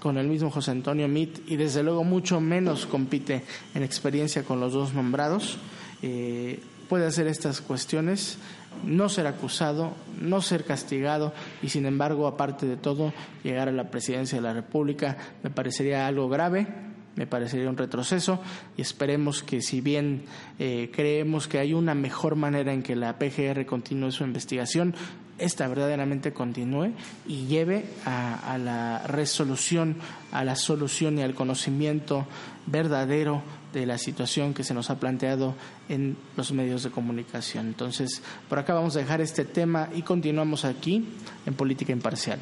con 0.00 0.16
el 0.16 0.28
mismo 0.28 0.50
José 0.50 0.70
Antonio 0.70 1.08
Mit 1.08 1.40
y 1.50 1.56
desde 1.56 1.82
luego 1.82 2.04
mucho 2.04 2.40
menos 2.40 2.86
compite 2.86 3.44
en 3.74 3.82
experiencia 3.82 4.44
con 4.44 4.60
los 4.60 4.72
dos 4.72 4.94
nombrados. 4.94 5.58
Eh, 6.02 6.60
puede 6.88 7.06
hacer 7.06 7.26
estas 7.26 7.60
cuestiones, 7.60 8.38
no 8.84 9.08
ser 9.08 9.26
acusado, 9.26 9.92
no 10.20 10.40
ser 10.40 10.64
castigado 10.64 11.32
y 11.62 11.68
sin 11.68 11.84
embargo, 11.84 12.26
aparte 12.26 12.66
de 12.66 12.76
todo, 12.76 13.12
llegar 13.42 13.68
a 13.68 13.72
la 13.72 13.90
presidencia 13.90 14.38
de 14.38 14.42
la 14.42 14.54
República 14.54 15.16
me 15.42 15.50
parecería 15.50 16.06
algo 16.06 16.28
grave 16.28 16.87
me 17.18 17.26
parecería 17.26 17.68
un 17.68 17.76
retroceso 17.76 18.40
y 18.76 18.82
esperemos 18.82 19.42
que 19.42 19.60
si 19.60 19.80
bien 19.80 20.22
eh, 20.60 20.88
creemos 20.94 21.48
que 21.48 21.58
hay 21.58 21.74
una 21.74 21.92
mejor 21.94 22.36
manera 22.36 22.72
en 22.72 22.84
que 22.84 22.94
la 22.94 23.18
PGR 23.18 23.66
continúe 23.66 24.12
su 24.12 24.22
investigación, 24.22 24.94
esta 25.36 25.66
verdaderamente 25.66 26.32
continúe 26.32 26.92
y 27.26 27.46
lleve 27.46 27.86
a, 28.04 28.54
a, 28.54 28.56
la 28.56 29.02
resolución, 29.08 29.96
a 30.30 30.44
la 30.44 30.54
solución 30.54 31.18
y 31.18 31.22
al 31.22 31.34
conocimiento 31.34 32.24
verdadero 32.66 33.42
de 33.72 33.84
la 33.84 33.98
situación 33.98 34.54
que 34.54 34.62
se 34.62 34.72
nos 34.72 34.88
ha 34.90 35.00
planteado 35.00 35.54
en 35.88 36.16
los 36.36 36.52
medios 36.52 36.84
de 36.84 36.90
comunicación. 36.90 37.66
Entonces, 37.66 38.22
por 38.48 38.60
acá 38.60 38.74
vamos 38.74 38.94
a 38.94 39.00
dejar 39.00 39.20
este 39.20 39.44
tema 39.44 39.88
y 39.92 40.02
continuamos 40.02 40.64
aquí 40.64 41.04
en 41.46 41.54
Política 41.54 41.92
Imparcial. 41.92 42.38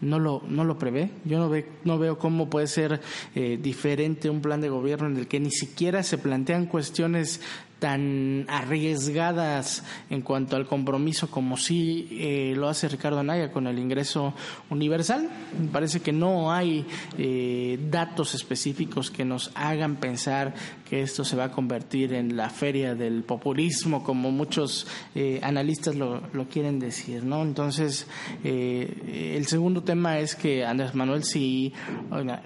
no 0.00 0.20
lo, 0.20 0.42
no 0.48 0.64
lo 0.64 0.78
prevé. 0.78 1.10
Yo 1.24 1.38
no, 1.38 1.48
ve, 1.48 1.68
no 1.82 1.98
veo 1.98 2.16
cómo 2.16 2.48
puede 2.48 2.68
ser 2.68 3.00
eh, 3.34 3.58
diferente 3.60 4.30
un 4.30 4.40
plan 4.40 4.60
de 4.60 4.68
gobierno 4.68 5.08
en 5.08 5.16
el 5.16 5.26
que 5.26 5.40
ni 5.40 5.50
siquiera 5.50 6.04
se 6.04 6.16
plantean 6.16 6.66
cuestiones 6.66 7.40
tan 7.84 8.46
arriesgadas 8.48 9.84
en 10.08 10.22
cuanto 10.22 10.56
al 10.56 10.66
compromiso 10.66 11.30
como 11.30 11.58
sí 11.58 12.08
eh, 12.12 12.54
lo 12.56 12.70
hace 12.70 12.88
Ricardo 12.88 13.18
Anaya 13.18 13.52
con 13.52 13.66
el 13.66 13.78
ingreso 13.78 14.32
universal. 14.70 15.28
Me 15.60 15.68
parece 15.68 16.00
que 16.00 16.10
no 16.10 16.50
hay 16.50 16.86
eh, 17.18 17.78
datos 17.90 18.34
específicos 18.34 19.10
que 19.10 19.26
nos 19.26 19.50
hagan 19.54 19.96
pensar 19.96 20.54
que 20.88 21.02
esto 21.02 21.24
se 21.24 21.36
va 21.36 21.44
a 21.44 21.50
convertir 21.50 22.14
en 22.14 22.38
la 22.38 22.48
feria 22.48 22.94
del 22.94 23.22
populismo 23.22 24.02
como 24.02 24.30
muchos 24.30 24.86
eh, 25.14 25.40
analistas 25.42 25.94
lo, 25.94 26.22
quieren 26.50 26.78
decir, 26.78 27.22
¿no? 27.22 27.42
Entonces, 27.42 28.06
el 28.44 29.46
segundo 29.46 29.82
tema 29.82 30.18
es 30.18 30.34
que 30.34 30.64
Andrés 30.64 30.94
Manuel 30.94 31.24
sí 31.24 31.72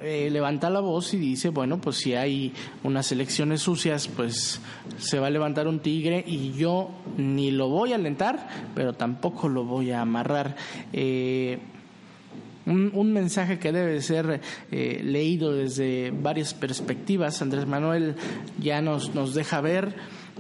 levanta 0.03 0.71
la 0.71 0.81
voz 0.81 1.15
y 1.15 1.19
dice, 1.19 1.51
bueno, 1.51 1.81
pues 1.81 1.97
si 1.97 2.15
hay 2.15 2.53
unas 2.83 3.13
elecciones 3.13 3.63
sucias, 3.63 4.09
pues 4.09 4.61
se 4.99 5.19
va 5.19 5.28
a 5.29 5.31
levantar 5.31 5.69
un 5.69 5.81
tigre 5.81 6.25
y 6.27 6.53
yo 6.53 6.91
ni 7.17 7.51
lo 7.51 7.69
voy 7.69 7.93
a 7.93 7.97
alentar, 7.97 8.49
pero 8.75 8.93
tampoco 8.95 9.49
lo 9.49 9.65
voy 9.65 9.93
a 9.93 10.01
amarrar. 10.01 10.57
Eh, 10.93 11.59
un, 12.67 13.13
mensaje 13.13 13.59
que 13.59 13.73
debe 13.73 14.03
ser 14.03 14.41
eh, 14.71 15.01
leído 15.03 15.55
desde 15.55 16.11
varias 16.11 16.53
perspectivas. 16.53 17.41
Andrés 17.41 17.67
Manuel 17.67 18.15
ya 18.61 18.83
nos, 18.83 19.15
nos 19.15 19.33
deja 19.35 19.61
ver 19.63 19.95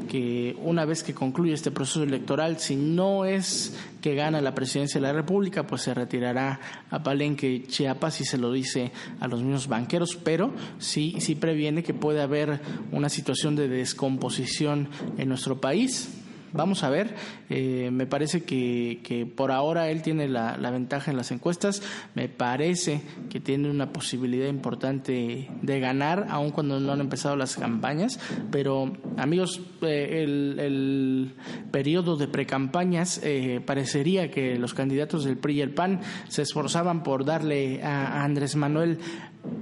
que 0.09 0.57
una 0.62 0.85
vez 0.85 1.02
que 1.02 1.14
concluye 1.14 1.52
este 1.52 1.71
proceso 1.71 2.02
electoral, 2.02 2.59
si 2.59 2.76
no 2.76 3.25
es 3.25 3.76
que 4.00 4.14
gana 4.14 4.40
la 4.40 4.55
presidencia 4.55 5.00
de 5.00 5.07
la 5.07 5.12
República, 5.12 5.67
pues 5.67 5.83
se 5.83 5.95
retirará 5.95 6.61
a 6.90 7.02
Palenque, 7.02 7.64
Chiapas 7.67 8.21
y 8.21 8.25
se 8.25 8.38
lo 8.38 8.52
dice 8.52 8.93
a 9.21 9.28
los 9.28 9.43
mismos 9.43 9.69
banqueros, 9.69 10.17
pero 10.23 10.52
sí, 10.78 11.17
sí 11.21 11.35
previene 11.35 11.83
que 11.83 11.95
puede 11.95 12.23
haber 12.23 12.61
una 12.93 13.09
situación 13.09 13.57
de 13.57 13.69
descomposición 13.69 14.88
en 15.17 15.28
nuestro 15.28 15.61
país 15.61 16.09
Vamos 16.52 16.83
a 16.83 16.90
ver, 16.90 17.14
eh, 17.50 17.90
me 17.93 18.07
parece 18.07 18.43
que, 18.43 19.00
que, 19.02 19.26
por 19.26 19.52
ahora 19.52 19.90
él 19.90 20.02
tiene 20.02 20.28
la, 20.28 20.57
ventaja 20.71 21.11
en 21.11 21.17
las 21.17 21.31
encuestas, 21.31 21.83
me 22.14 22.28
parece 22.28 23.02
que 23.28 23.38
tiene 23.40 23.71
una 23.71 23.93
posibilidad 23.93 24.49
importante 24.49 25.50
de 25.61 25.81
ganar, 25.81 26.26
aun 26.31 26.50
cuando 26.50 26.81
no 26.81 26.93
han 26.93 27.00
empezado 27.00 27.37
las 27.37 27.57
campañas, 27.57 28.19
pero 28.50 28.93
amigos, 29.17 29.61
eh, 29.83 30.23
el, 30.25 30.59
el, 30.59 31.35
periodo 31.71 32.17
de 32.17 32.28
precampañas 32.28 33.21
eh, 33.23 33.61
parecería 33.64 34.31
que 34.31 34.57
los 34.57 34.73
candidatos 34.73 35.25
del 35.25 35.37
PRI 35.37 35.59
y 35.59 35.61
el 35.61 35.75
PAN 35.75 36.00
se 36.28 36.43
esforzaban 36.43 37.02
por 37.02 37.25
darle 37.25 37.83
a 37.83 38.25
Andrés 38.25 38.57
Manuel 38.57 38.99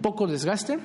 poco 0.03 0.27
desgaste, 0.27 0.79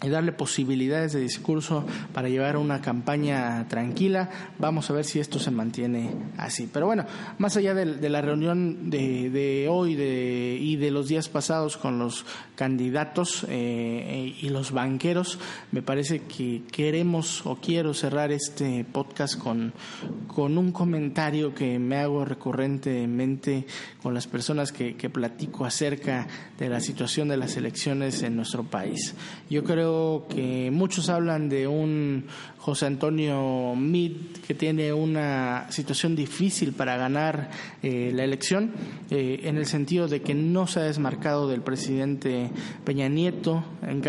y 0.00 0.08
darle 0.08 0.30
posibilidades 0.30 1.12
de 1.12 1.20
discurso 1.20 1.84
para 2.12 2.28
llevar 2.28 2.56
una 2.56 2.80
campaña 2.80 3.66
tranquila. 3.68 4.30
Vamos 4.58 4.88
a 4.90 4.92
ver 4.92 5.04
si 5.04 5.18
esto 5.18 5.40
se 5.40 5.50
mantiene 5.50 6.14
así. 6.36 6.68
Pero 6.72 6.86
bueno, 6.86 7.04
más 7.38 7.56
allá 7.56 7.74
de, 7.74 8.08
la 8.08 8.20
reunión 8.20 8.90
de, 8.90 9.66
hoy 9.68 9.96
de, 9.96 10.56
y 10.60 10.76
de 10.76 10.92
los 10.92 11.08
días 11.08 11.28
pasados 11.28 11.76
con 11.76 11.98
los 11.98 12.24
candidatos 12.54 13.44
eh, 13.48 14.36
y 14.40 14.48
los 14.50 14.70
banqueros, 14.70 15.38
me 15.72 15.82
parece 15.82 16.22
que 16.22 16.62
queremos 16.70 17.44
o 17.44 17.56
quiero 17.56 17.92
cerrar 17.92 18.30
este 18.30 18.84
podcast 18.84 19.36
con, 19.36 19.72
con 20.28 20.58
un 20.58 20.70
comentario 20.70 21.54
que 21.54 21.78
me 21.80 21.96
hago 21.96 22.24
recurrentemente 22.24 23.66
con 24.00 24.14
las 24.14 24.28
personas 24.28 24.70
que, 24.70 24.94
que 24.96 25.10
platico 25.10 25.64
acerca 25.64 26.28
de 26.56 26.68
la 26.68 26.80
situación 26.80 27.28
de 27.28 27.36
las 27.36 27.56
elecciones 27.56 28.22
en 28.22 28.36
nuestro 28.36 28.62
país. 28.62 29.14
Yo 29.50 29.64
creo 29.64 29.87
que 30.28 30.70
muchos 30.72 31.08
hablan 31.08 31.48
de 31.48 31.66
un 31.66 32.24
José 32.58 32.86
Antonio 32.86 33.74
Mid 33.76 34.12
que 34.46 34.54
tiene 34.54 34.92
una 34.92 35.66
situación 35.70 36.14
difícil 36.14 36.72
para 36.72 36.96
ganar 36.96 37.50
eh, 37.82 38.10
la 38.14 38.24
elección, 38.24 38.72
eh, 39.10 39.40
en 39.44 39.56
el 39.56 39.66
sentido 39.66 40.08
de 40.08 40.20
que 40.20 40.34
no 40.34 40.66
se 40.66 40.80
ha 40.80 40.82
desmarcado 40.82 41.48
del 41.48 41.62
presidente 41.62 42.50
Peña 42.84 43.08
Nieto, 43.08 43.64
en, 43.82 44.02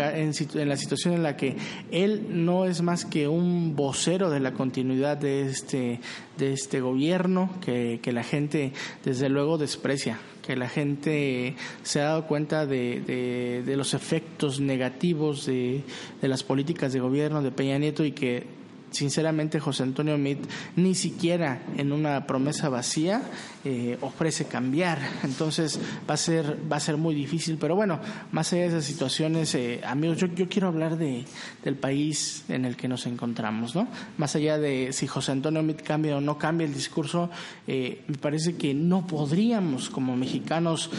la 0.68 0.76
situación 0.76 1.14
en 1.14 1.22
la 1.22 1.36
que 1.36 1.56
él 1.90 2.26
no 2.44 2.66
es 2.66 2.82
más 2.82 3.04
que 3.04 3.28
un 3.28 3.76
vocero 3.76 4.28
de 4.28 4.40
la 4.40 4.52
continuidad 4.52 5.16
de 5.16 5.42
este, 5.42 6.00
de 6.36 6.52
este 6.52 6.80
gobierno 6.80 7.50
que 7.60 8.12
la 8.12 8.24
gente 8.24 8.72
desde 9.04 9.28
luego 9.28 9.56
desprecia 9.56 10.18
que 10.42 10.56
la 10.56 10.68
gente 10.68 11.56
se 11.82 12.00
ha 12.00 12.04
dado 12.04 12.26
cuenta 12.26 12.66
de, 12.66 13.62
de, 13.64 13.76
los 13.76 13.94
efectos 13.94 14.60
negativos 14.60 15.46
de, 15.46 15.82
de, 16.20 16.28
las 16.28 16.42
políticas 16.42 16.92
de 16.92 17.00
gobierno 17.00 17.42
de 17.42 17.50
Peña 17.50 17.78
Nieto 17.78 18.04
y 18.04 18.12
que 18.12 18.59
sinceramente 18.90 19.60
José 19.60 19.82
Antonio 19.82 20.18
Mit 20.18 20.38
ni 20.76 20.94
siquiera 20.94 21.62
en 21.76 21.92
una 21.92 22.26
promesa 22.26 22.68
vacía 22.68 23.22
eh, 23.64 23.98
ofrece 24.00 24.46
cambiar. 24.46 24.98
Entonces 25.22 25.78
va 26.08 26.14
a 26.14 26.16
ser 26.16 26.56
va 26.70 26.76
a 26.76 26.80
ser 26.80 26.96
muy 26.96 27.14
difícil. 27.14 27.58
Pero 27.58 27.76
bueno 27.76 28.00
más 28.32 28.52
allá 28.52 28.62
de 28.62 28.68
esas 28.68 28.84
situaciones 28.84 29.54
eh, 29.54 29.80
amigos 29.84 30.18
yo, 30.18 30.26
yo 30.28 30.48
quiero 30.48 30.68
hablar 30.68 30.96
de 30.96 31.24
del 31.64 31.76
país 31.76 32.44
en 32.48 32.64
el 32.64 32.76
que 32.76 32.88
nos 32.88 33.06
encontramos 33.06 33.74
no 33.74 33.88
más 34.16 34.34
allá 34.36 34.58
de 34.58 34.92
si 34.92 35.06
José 35.06 35.32
Antonio 35.32 35.62
Mit 35.62 35.82
cambia 35.82 36.16
o 36.16 36.20
no 36.20 36.38
cambia 36.38 36.66
el 36.66 36.74
discurso 36.74 37.30
eh, 37.66 38.02
me 38.06 38.16
parece 38.16 38.56
que 38.56 38.74
no 38.74 39.06
podríamos 39.06 39.90
como 39.90 40.16
mexicanos 40.16 40.90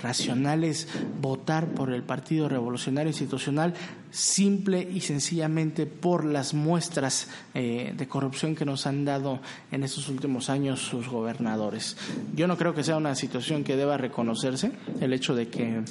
racionales 0.00 0.88
votar 1.20 1.68
por 1.68 1.92
el 1.92 2.02
Partido 2.02 2.48
Revolucionario 2.48 3.10
Institucional 3.10 3.74
simple 4.10 4.88
y 4.90 5.00
sencillamente 5.00 5.86
por 5.86 6.24
las 6.24 6.54
muestras 6.54 7.28
eh, 7.54 7.92
de 7.96 8.08
corrupción 8.08 8.54
que 8.54 8.64
nos 8.64 8.86
han 8.86 9.04
dado 9.04 9.40
en 9.70 9.82
estos 9.82 10.08
últimos 10.08 10.50
años 10.50 10.80
sus 10.80 11.08
gobernadores. 11.08 11.96
Yo 12.34 12.46
no 12.46 12.56
creo 12.56 12.74
que 12.74 12.84
sea 12.84 12.96
una 12.96 13.14
situación 13.14 13.64
que 13.64 13.76
deba 13.76 13.96
reconocerse 13.96 14.72
el 15.00 15.12
hecho 15.12 15.34
de 15.34 15.48
que 15.48 15.82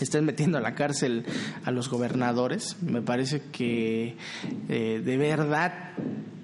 estén 0.00 0.24
metiendo 0.24 0.58
a 0.58 0.60
la 0.60 0.74
cárcel 0.74 1.24
a 1.64 1.70
los 1.70 1.88
gobernadores. 1.88 2.76
Me 2.82 3.02
parece 3.02 3.42
que 3.52 4.16
eh, 4.68 5.02
de 5.04 5.16
verdad 5.16 5.92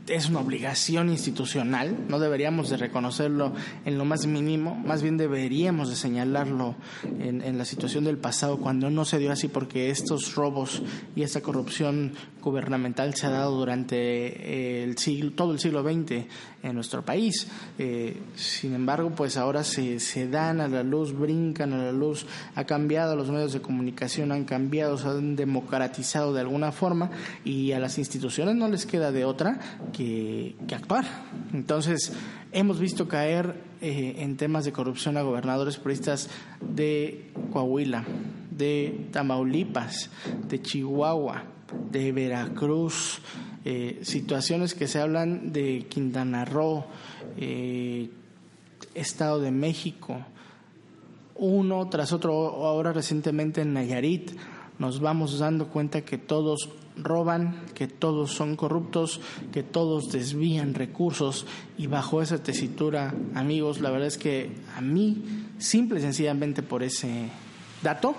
es 0.06 0.28
una 0.28 0.40
obligación 0.40 1.08
institucional, 1.08 1.96
no 2.08 2.18
deberíamos 2.18 2.68
de 2.68 2.76
reconocerlo 2.76 3.54
en 3.84 3.96
lo 3.96 4.04
más 4.04 4.26
mínimo, 4.26 4.74
más 4.74 5.02
bien 5.02 5.16
deberíamos 5.16 5.88
de 5.88 5.96
señalarlo 5.96 6.74
en, 7.20 7.56
la 7.56 7.64
situación 7.64 8.04
del 8.04 8.18
pasado 8.18 8.58
cuando 8.58 8.90
no 8.90 9.04
se 9.04 9.18
dio 9.18 9.32
así 9.32 9.48
porque 9.48 9.90
estos 9.90 10.34
robos 10.34 10.82
y 11.16 11.22
esta 11.22 11.40
corrupción 11.40 12.12
gubernamental 12.42 13.14
se 13.14 13.26
ha 13.26 13.30
dado 13.30 13.56
durante 13.56 14.82
el 14.82 14.98
siglo, 14.98 15.32
todo 15.32 15.52
el 15.52 15.58
siglo 15.58 15.82
XX 15.82 16.26
en 16.62 16.74
nuestro 16.74 17.04
país. 17.04 17.48
Eh, 17.78 18.20
sin 18.34 18.74
embargo, 18.74 19.10
pues 19.10 19.36
ahora 19.36 19.64
se, 19.64 20.00
se 20.00 20.28
dan 20.28 20.60
a 20.60 20.68
la 20.68 20.82
luz, 20.82 21.16
brincan 21.16 21.72
a 21.72 21.78
la 21.78 21.92
luz, 21.92 22.26
ha 22.54 22.64
cambiado, 22.64 23.16
los 23.16 23.30
medios 23.30 23.52
de 23.52 23.60
comunicación 23.60 24.32
han 24.32 24.44
cambiado, 24.44 24.98
se 24.98 25.08
han 25.08 25.36
democratizado 25.36 26.34
de 26.34 26.40
alguna 26.40 26.72
forma 26.72 27.10
y 27.44 27.72
a 27.72 27.78
las 27.78 27.98
instituciones 27.98 28.56
no 28.56 28.68
les 28.68 28.84
queda 28.84 29.12
de 29.12 29.24
otra 29.24 29.60
que, 29.94 30.56
actuar. 30.74 31.04
Entonces, 31.52 32.12
hemos 32.52 32.78
visto 32.78 33.08
caer 33.08 33.54
eh, 33.80 34.16
en 34.18 34.36
temas 34.36 34.64
de 34.64 34.72
corrupción 34.72 35.16
a 35.16 35.22
gobernadores 35.22 35.76
puristas 35.76 36.28
de 36.60 37.30
Coahuila, 37.52 38.04
de 38.50 39.08
Tamaulipas, 39.12 40.10
de 40.48 40.60
Chihuahua, 40.60 41.44
de 41.90 42.12
Veracruz, 42.12 43.20
eh, 43.64 44.00
situaciones 44.02 44.74
que 44.74 44.88
se 44.88 45.00
hablan 45.00 45.52
de 45.52 45.86
Quintana 45.88 46.44
Roo, 46.44 46.84
eh, 47.38 48.10
Estado 48.94 49.40
de 49.40 49.50
México, 49.50 50.24
uno 51.36 51.88
tras 51.88 52.12
otro, 52.12 52.32
ahora 52.66 52.92
recientemente 52.92 53.62
en 53.62 53.72
Nayarit, 53.72 54.32
nos 54.78 55.00
vamos 55.00 55.38
dando 55.38 55.68
cuenta 55.68 56.02
que 56.02 56.18
todos 56.18 56.68
roban, 56.96 57.64
que 57.74 57.88
todos 57.88 58.32
son 58.32 58.56
corruptos, 58.56 59.20
que 59.52 59.62
todos 59.62 60.12
desvían 60.12 60.74
recursos. 60.74 61.46
Y 61.78 61.86
bajo 61.86 62.22
esa 62.22 62.42
tesitura, 62.42 63.14
amigos, 63.34 63.80
la 63.80 63.90
verdad 63.90 64.08
es 64.08 64.18
que 64.18 64.52
a 64.76 64.80
mí, 64.80 65.22
simple 65.58 65.98
y 65.98 66.02
sencillamente 66.02 66.62
por 66.62 66.82
ese 66.82 67.28
dato, 67.82 68.14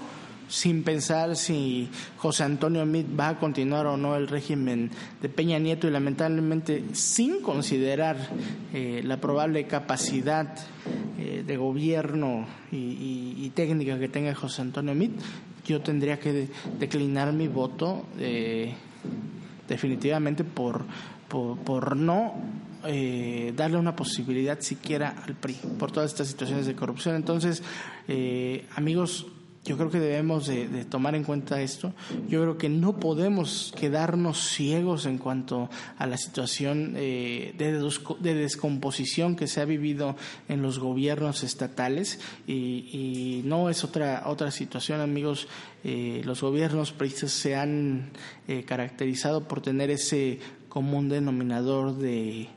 sin 0.47 0.84
pensar 0.84 1.36
si 1.36 1.89
José 2.17 2.43
Antonio 2.43 2.86
Meade 2.86 3.15
va 3.15 3.29
a 3.29 3.39
continuar 3.39 3.88
o 3.88 3.97
no 3.97 4.15
el 4.15 4.27
régimen 4.27 4.91
de 5.21 5.29
Peña 5.29 5.60
Nieto 5.60 5.88
y 5.88 5.91
lamentablemente 5.91 6.84
sin 6.93 7.41
considerar 7.41 8.17
eh, 8.73 9.01
la 9.03 9.19
probable 9.19 9.65
capacidad 9.65 10.55
eh, 11.17 11.43
de 11.45 11.58
gobierno 11.58 12.45
y, 12.71 13.51
técnica 13.55 13.97
que 13.97 14.10
tenga 14.10 14.36
José 14.36 14.63
Antonio 14.63 14.93
Meade, 14.93 15.13
yo 15.65 15.79
tendría 15.79 16.19
que 16.19 16.49
declinar 16.77 17.31
mi 17.31 17.47
voto 17.47 18.05
eh, 18.19 18.73
definitivamente 19.65 20.43
por, 20.43 20.84
por, 21.29 21.95
no 21.95 22.34
darle 23.55 23.77
una 23.77 23.95
posibilidad 23.95 24.60
siquiera 24.60 25.23
al 25.25 25.36
PRI 25.36 25.55
por 25.79 25.91
todas 25.91 26.12
estas 26.12 26.27
situaciones 26.27 26.65
de 26.65 26.75
corrupción. 26.75 27.15
Entonces, 27.15 27.63
amigos, 28.75 29.25
yo 29.65 29.78
creo 29.78 29.89
que 29.89 29.99
debemos 29.99 30.45
de, 30.45 30.86
tomar 30.86 31.15
en 31.15 31.23
cuenta 31.23 31.60
esto. 31.60 31.91
Yo 32.30 32.41
creo 32.41 32.58
que 32.58 32.69
no 32.69 32.99
podemos 32.99 33.73
quedarnos 33.75 34.38
ciegos 34.38 35.08
en 35.08 35.17
cuanto 35.17 35.71
a 35.97 36.06
la 36.06 36.17
situación 36.17 36.93
eh, 36.95 37.56
de, 37.58 38.34
descomposición 38.36 39.36
que 39.36 39.47
se 39.47 39.62
ha 39.62 39.65
vivido 39.65 40.15
en 40.47 40.62
los 40.62 40.78
gobiernos 40.78 41.43
estatales 41.43 42.19
y, 42.47 43.41
no 43.45 43.69
es 43.69 43.84
otra 43.84 44.23
otra 44.28 44.51
situación, 44.51 45.01
amigos. 45.01 45.47
Eh, 45.84 46.21
los 46.25 46.41
gobiernos 46.41 46.91
precisamente 46.91 47.15
se 47.15 47.56
han 47.56 48.10
eh, 48.47 48.63
caracterizado 48.63 49.47
por 49.47 49.62
tener 49.62 49.89
ese 49.89 50.39
común 50.69 51.10
denominador 51.10 51.95
de 51.97 52.49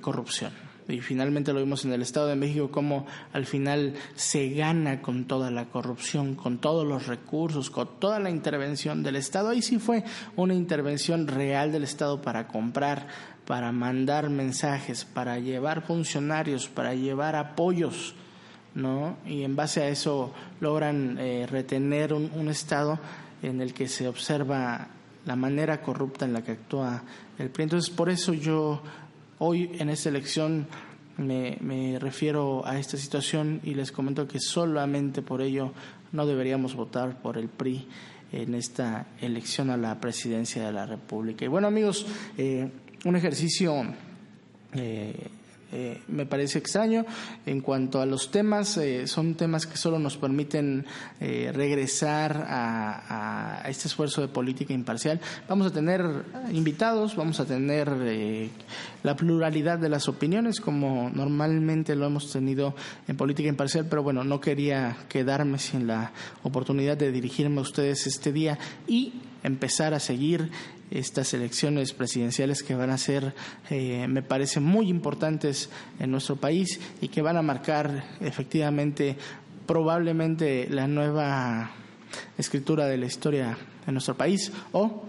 corrupción 0.00 0.67
y 0.88 1.00
finalmente 1.00 1.52
lo 1.52 1.60
vimos 1.60 1.84
en 1.84 1.92
el 1.92 2.00
Estado 2.00 2.28
de 2.28 2.34
México, 2.34 2.70
cómo 2.70 3.06
al 3.34 3.44
final 3.44 3.94
se 4.14 4.48
gana 4.50 5.02
con 5.02 5.26
toda 5.26 5.50
la 5.50 5.66
corrupción, 5.66 6.34
con 6.34 6.58
todos 6.58 6.86
los 6.86 7.06
recursos, 7.06 7.68
con 7.68 8.00
toda 8.00 8.18
la 8.18 8.30
intervención 8.30 9.02
del 9.02 9.16
Estado. 9.16 9.50
Ahí 9.50 9.60
sí 9.60 9.78
fue 9.78 10.02
una 10.34 10.54
intervención 10.54 11.26
real 11.26 11.72
del 11.72 11.84
Estado 11.84 12.22
para 12.22 12.48
comprar, 12.48 13.06
para 13.46 13.70
mandar 13.70 14.30
mensajes, 14.30 15.04
para 15.04 15.38
llevar 15.38 15.82
funcionarios, 15.82 16.68
para 16.68 16.94
llevar 16.94 17.36
apoyos. 17.36 18.14
¿no? 18.74 19.18
Y 19.26 19.42
en 19.42 19.56
base 19.56 19.82
a 19.82 19.88
eso 19.88 20.32
logran 20.60 21.18
eh, 21.18 21.46
retener 21.50 22.14
un, 22.14 22.30
un 22.34 22.48
Estado 22.48 22.98
en 23.42 23.60
el 23.60 23.74
que 23.74 23.88
se 23.88 24.08
observa 24.08 24.88
la 25.26 25.36
manera 25.36 25.82
corrupta 25.82 26.24
en 26.24 26.32
la 26.32 26.42
que 26.42 26.52
actúa 26.52 27.02
el 27.38 27.50
PRI. 27.50 27.64
Entonces, 27.64 27.90
por 27.90 28.08
eso 28.08 28.32
yo 28.32 28.82
Hoy 29.40 29.70
en 29.78 29.88
esta 29.88 30.08
elección 30.08 30.66
me, 31.16 31.98
refiero 32.00 32.66
a 32.66 32.78
esta 32.78 32.96
situación 32.96 33.60
y 33.62 33.74
les 33.74 33.92
comento 33.92 34.26
que 34.26 34.40
solamente 34.40 35.22
por 35.22 35.42
ello 35.42 35.72
no 36.12 36.26
deberíamos 36.26 36.74
votar 36.74 37.22
por 37.22 37.38
el 37.38 37.48
PRI 37.48 37.86
en 38.32 38.54
esta 38.54 39.06
elección 39.20 39.70
a 39.70 39.76
la 39.76 40.00
presidencia 40.00 40.66
de 40.66 40.72
la 40.72 40.86
República. 40.86 41.44
Y 41.44 41.48
bueno 41.48 41.68
amigos, 41.68 42.06
eh, 42.36 42.68
un 43.04 43.16
ejercicio 43.16 43.84
eh, 44.74 45.28
eh, 45.70 46.00
me 46.08 46.24
parece 46.24 46.58
extraño. 46.58 47.04
En 47.44 47.60
cuanto 47.60 48.00
a 48.00 48.06
los 48.06 48.30
temas, 48.30 48.76
eh, 48.78 49.06
son 49.06 49.34
temas 49.34 49.66
que 49.66 49.76
solo 49.76 49.98
nos 49.98 50.16
permiten 50.16 50.86
eh, 51.20 51.50
regresar 51.54 52.46
a, 52.48 53.62
este 53.68 53.88
esfuerzo 53.88 54.22
de 54.22 54.28
política 54.28 54.72
imparcial. 54.72 55.20
Vamos 55.48 55.66
a 55.66 55.70
tener 55.70 56.02
invitados, 56.52 57.16
vamos 57.16 57.38
a 57.40 57.44
tener 57.44 57.90
la 59.02 59.16
pluralidad 59.16 59.78
de 59.78 59.88
las 59.88 60.08
opiniones, 60.08 60.60
como 60.60 61.10
normalmente 61.12 61.94
lo 61.94 62.06
hemos 62.06 62.32
tenido 62.32 62.74
en 63.06 63.16
política 63.16 63.48
imparcial, 63.48 63.86
pero 63.90 64.02
bueno, 64.02 64.24
no 64.24 64.40
quería 64.40 64.96
quedarme 65.08 65.58
sin 65.58 65.86
la 65.86 66.12
oportunidad 66.42 66.96
de 66.96 67.12
dirigirme 67.12 67.58
a 67.58 67.62
ustedes 67.62 68.06
este 68.06 68.32
día 68.32 68.58
y 68.86 69.12
empezar 69.42 69.94
a 69.94 70.00
seguir 70.00 70.50
estas 70.90 71.34
elecciones 71.34 71.92
presidenciales 71.92 72.62
que 72.62 72.74
van 72.74 72.90
a 72.90 72.98
ser, 72.98 73.34
eh, 73.70 74.06
me 74.08 74.22
parece, 74.22 74.60
muy 74.60 74.88
importantes 74.88 75.70
en 75.98 76.10
nuestro 76.10 76.36
país 76.36 76.80
y 77.00 77.08
que 77.08 77.22
van 77.22 77.36
a 77.36 77.42
marcar 77.42 78.04
efectivamente 78.20 79.16
probablemente 79.66 80.66
la 80.70 80.88
nueva 80.88 81.70
escritura 82.38 82.86
de 82.86 82.96
la 82.96 83.06
historia 83.06 83.58
de 83.84 83.92
nuestro 83.92 84.16
país 84.16 84.50
o 84.72 85.04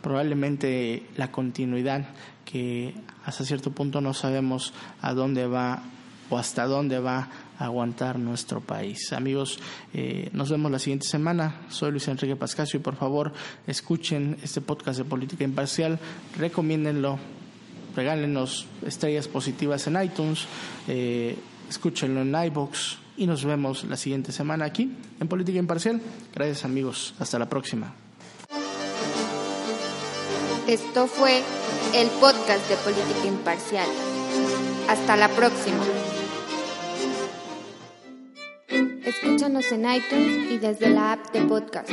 probablemente 0.00 1.02
la 1.16 1.32
continuidad 1.32 2.06
que 2.44 2.94
hasta 3.24 3.44
cierto 3.44 3.72
punto 3.72 4.00
no 4.00 4.14
sabemos 4.14 4.72
a 5.02 5.12
dónde 5.12 5.48
va 5.48 5.82
o 6.30 6.38
hasta 6.38 6.66
dónde 6.66 6.98
va 6.98 7.28
aguantar 7.58 8.18
nuestro 8.18 8.60
país. 8.60 9.12
Amigos, 9.12 9.58
eh, 9.94 10.28
nos 10.32 10.50
vemos 10.50 10.70
la 10.70 10.78
siguiente 10.78 11.06
semana. 11.06 11.62
Soy 11.68 11.90
Luis 11.90 12.08
Enrique 12.08 12.36
Pascasio 12.36 12.78
y 12.78 12.82
por 12.82 12.96
favor 12.96 13.32
escuchen 13.66 14.36
este 14.42 14.60
podcast 14.60 14.98
de 14.98 15.04
Política 15.04 15.44
Imparcial, 15.44 15.98
recomiéndenlo, 16.36 17.18
regálenos 17.94 18.66
estrellas 18.84 19.28
positivas 19.28 19.86
en 19.86 20.02
iTunes, 20.02 20.46
eh, 20.88 21.36
escúchenlo 21.68 22.22
en 22.22 22.34
iBox 22.48 22.98
y 23.16 23.26
nos 23.26 23.44
vemos 23.44 23.84
la 23.84 23.96
siguiente 23.96 24.32
semana 24.32 24.66
aquí 24.66 24.92
en 25.18 25.28
Política 25.28 25.58
Imparcial. 25.58 26.00
Gracias 26.34 26.64
amigos, 26.64 27.14
hasta 27.18 27.38
la 27.38 27.48
próxima. 27.48 27.94
Esto 30.68 31.06
fue 31.06 31.42
el 31.94 32.08
podcast 32.20 32.68
de 32.68 32.76
Política 32.76 33.26
Imparcial. 33.26 33.86
Hasta 34.88 35.16
la 35.16 35.28
próxima. 35.28 35.84
Escúchanos 39.04 39.70
en 39.72 39.90
iTunes 39.90 40.50
y 40.52 40.58
desde 40.58 40.90
la 40.90 41.12
app 41.12 41.32
de 41.32 41.42
podcast. 41.42 41.90